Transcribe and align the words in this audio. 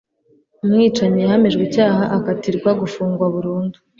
umwicanyi 0.63 1.19
yahamijwe 1.21 1.61
icyaha 1.67 2.03
akatirwa 2.17 2.69
gufungwa 2.81 3.25
burundu 3.33 3.77